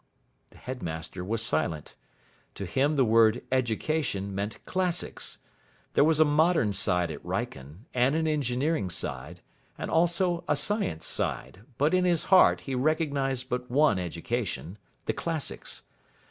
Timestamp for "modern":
6.25-6.73